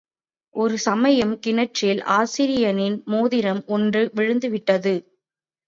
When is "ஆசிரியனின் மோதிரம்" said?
2.11-3.63